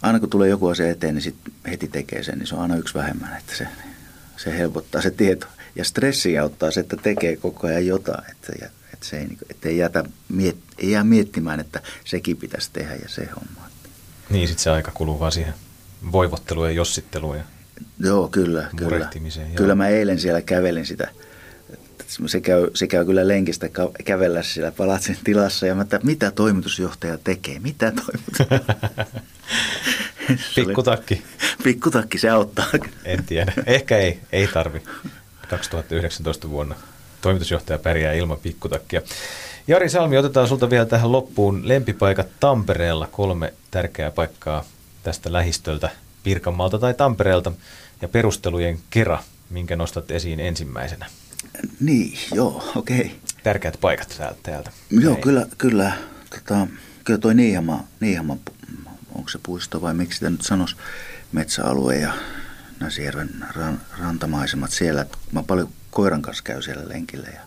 [0.02, 1.36] aina kun tulee joku asia eteen, niin sit
[1.68, 3.68] heti tekee sen, niin se on aina yksi vähemmän, että se,
[4.38, 5.48] se helpottaa se tieto.
[5.76, 9.46] Ja stressi auttaa se, että tekee koko ajan jotain, että, ja- että se ei, niinku-
[9.50, 13.70] että ei, jätä, miet, ei jää miettimään, että sekin pitäisi tehdä ja se homma.
[14.30, 15.54] Niin, sitten se aika kuluu vaan siihen
[16.12, 17.38] voivotteluun ja jossitteluun.
[17.38, 17.44] Ja
[18.00, 18.96] Joo, kyllä, kyllä.
[18.98, 19.56] Joo.
[19.56, 21.10] Kyllä mä eilen siellä kävelin sitä.
[22.26, 23.70] Se käy, se käy kyllä lenkistä
[24.06, 28.76] kävellä siellä palatsin tilassa ja mä että mitä toimitusjohtaja tekee, mitä toimitusjohtaja
[30.56, 31.24] Pikkutakki.
[31.64, 32.66] Pikkutakki, se auttaa.
[33.06, 33.54] En tiedä.
[33.66, 34.82] Ehkä ei, ei tarvi
[35.50, 36.76] 2019 vuonna.
[37.24, 39.02] Toimitusjohtaja pärjää ilman pikkutakkia.
[39.68, 43.08] Jari Salmi, otetaan sulta vielä tähän loppuun lempipaikat Tampereella.
[43.12, 44.66] Kolme tärkeää paikkaa
[45.04, 45.90] tästä lähistöltä,
[46.24, 47.52] Pirkanmaalta tai Tampereelta.
[48.02, 51.06] Ja perustelujen kera, minkä nostat esiin ensimmäisenä.
[51.80, 53.00] Niin, joo, okei.
[53.00, 53.10] Okay.
[53.44, 54.40] Tärkeät paikat täältä.
[54.44, 54.72] täältä.
[54.92, 55.24] Joo, Näin.
[55.24, 55.92] kyllä, kyllä,
[56.30, 56.68] tota,
[57.04, 58.38] kyllä toi Niihama, Niihama,
[59.16, 60.76] onko se puisto vai miksi sitä nyt sanoisi,
[61.32, 62.14] metsäalue ja
[62.80, 65.06] Näsijärven ran, rantamaisemat siellä.
[65.32, 67.42] Mä paljon koiran kanssa käyn siellä lenkillä ja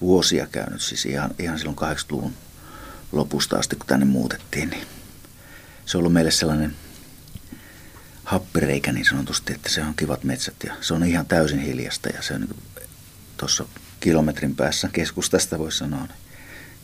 [0.00, 2.34] vuosia käynyt, siis ihan, ihan silloin 80-luvun
[3.12, 4.86] lopusta asti, kun tänne muutettiin, niin
[5.86, 6.76] se on ollut meille sellainen
[8.24, 12.22] happireikä niin sanotusti, että se on kivat metsät ja se on ihan täysin hiljasta ja
[12.22, 12.56] se on niin
[13.36, 13.64] tuossa
[14.00, 16.18] kilometrin päässä keskustasta voisi sanoa, niin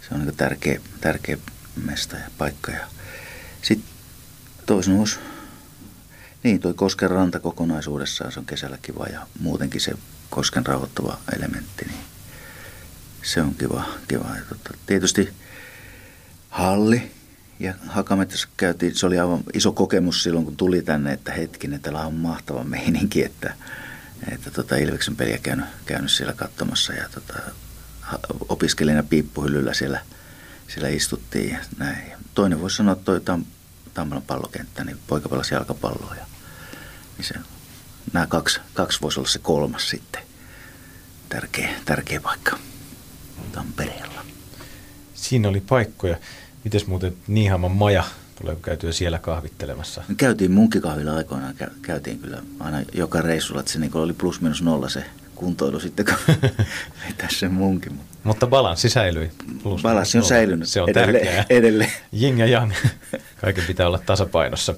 [0.09, 1.39] se on niin tärkeä, tärkeä
[1.85, 2.73] mesta ja paikka.
[2.73, 2.87] Ja
[3.63, 3.89] sitten
[4.67, 5.19] toisena olisi,
[6.43, 9.95] niin toi Kosken ranta kokonaisuudessaan, se on kesällä kiva ja muutenkin se
[10.33, 12.01] Kosken rauhoittava elementti, niin
[13.23, 13.85] se on kiva.
[14.09, 14.37] kiva.
[14.37, 15.33] Ja tota, tietysti
[16.49, 17.13] halli
[17.61, 22.07] ja Hakametsässä käytiin, se oli aivan iso kokemus silloin, kun tuli tänne, että hetkinen, täällä
[22.07, 23.55] on mahtava meininki, että,
[24.33, 27.35] että tota Ilveksen peliä käynyt, käynyt siellä katsomassa ja tota,
[28.49, 30.01] opiskelijana piippuhyllyllä siellä,
[30.69, 32.13] siellä istuttiin ja näin.
[32.35, 33.45] Toinen voisi sanoa, että toi Tam,
[33.95, 36.27] Tammelan pallokenttä, niin poika pelasi jalkapalloa ja
[37.19, 37.35] niin se,
[38.13, 40.23] nämä kaksi, kaksi voisi olla se kolmas sitten.
[41.29, 42.59] Tärkeä, tärkeä paikka
[43.53, 44.25] Tampereella.
[45.15, 46.17] Siinä oli paikkoja.
[46.65, 48.05] Mites muuten Niihaman maja,
[48.41, 50.03] tuleeko käytyä siellä kahvittelemassa?
[50.09, 54.63] Me käytiin munkkikahvilla aikoinaan, käytiin kyllä aina joka reissulla, että se niin oli plus minus
[54.63, 56.35] nolla se kuntoilu sitten, kun
[57.09, 58.01] vetäisi sen munkin.
[58.25, 59.31] Mutta balanssi säilyi.
[59.63, 61.47] Plus balanssi on säilynyt Se on edelleen, tärkeää.
[61.51, 61.93] Edelleen.
[62.13, 62.73] Jing ja jang.
[63.41, 64.75] Kaiken pitää olla tasapainossa.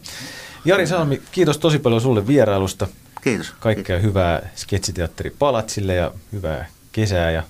[0.64, 2.86] Jari Salmi, kiitos tosi paljon sulle vierailusta.
[3.24, 3.54] Kiitos.
[3.60, 4.08] Kaikkea kiitos.
[4.08, 7.42] hyvää sketsiteatteri Palatsille ja hyvää kesää ja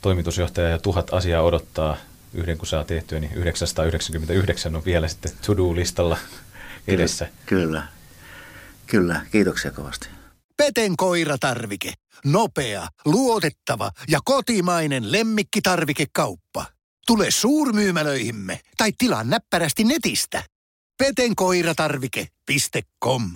[0.00, 1.96] toimitusjohtaja ja tuhat asiaa odottaa.
[2.34, 6.16] Yhden kun saa tehtyä, niin 999 on vielä sitten to-do-listalla
[6.88, 7.28] edessä.
[7.46, 7.82] Kyllä, kyllä.
[8.86, 10.08] Kyllä, kiitoksia kovasti.
[10.56, 11.92] Peten koiratarvike.
[12.24, 16.66] Nopea, luotettava ja kotimainen lemmikkitarvikekauppa.
[17.06, 20.42] Tule suurmyymälöihimme tai tilaa näppärästi netistä.
[20.98, 23.30] petenkoiratarvike.com